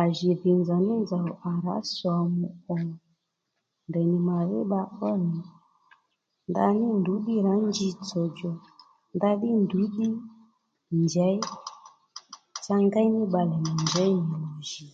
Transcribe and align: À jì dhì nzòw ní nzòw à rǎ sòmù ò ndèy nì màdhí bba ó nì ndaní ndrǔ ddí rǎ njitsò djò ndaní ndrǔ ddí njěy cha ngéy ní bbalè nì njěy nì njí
À 0.00 0.02
jì 0.16 0.30
dhì 0.40 0.50
nzòw 0.60 0.80
ní 0.86 0.94
nzòw 1.02 1.26
à 1.50 1.50
rǎ 1.64 1.76
sòmù 1.96 2.46
ò 2.74 2.76
ndèy 3.88 4.06
nì 4.10 4.16
màdhí 4.28 4.58
bba 4.66 4.80
ó 5.08 5.10
nì 5.26 5.38
ndaní 6.50 6.84
ndrǔ 6.98 7.14
ddí 7.20 7.34
rǎ 7.46 7.52
njitsò 7.66 8.20
djò 8.30 8.52
ndaní 9.16 9.48
ndrǔ 9.62 9.80
ddí 9.88 10.06
njěy 11.02 11.36
cha 12.64 12.76
ngéy 12.86 13.08
ní 13.14 13.20
bbalè 13.28 13.56
nì 13.64 13.72
njěy 13.82 14.12
nì 14.28 14.38
njí 14.58 14.84